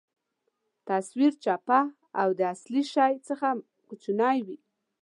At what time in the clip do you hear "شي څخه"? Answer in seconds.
2.93-3.47